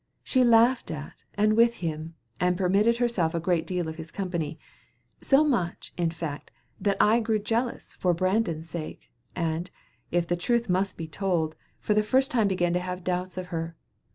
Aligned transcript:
She 0.23 0.43
laughed 0.43 0.89
at, 0.89 1.25
and 1.35 1.53
with 1.55 1.75
him, 1.75 2.15
and 2.39 2.57
permitted 2.57 2.97
herself 2.97 3.35
a 3.35 3.39
great 3.39 3.67
deal 3.67 3.87
of 3.87 3.97
his 3.97 4.09
company; 4.09 4.57
so 5.21 5.43
much, 5.43 5.93
in 5.95 6.09
fact, 6.09 6.49
that 6.79 6.97
I 6.99 7.19
grew 7.19 7.35
a 7.35 7.37
little 7.37 7.45
jealous 7.45 7.93
for 7.93 8.11
Brandon's 8.11 8.67
sake, 8.71 9.11
and, 9.35 9.69
if 10.09 10.25
the 10.25 10.35
truth 10.35 10.67
must 10.67 10.97
be 10.97 11.07
told, 11.07 11.55
for 11.79 11.93
the 11.93 12.01
first 12.01 12.31
time 12.31 12.47
began 12.47 12.73
to 12.73 12.79
have 12.79 13.03
doubts 13.03 13.37
of 13.37 13.49
her. 13.53 13.75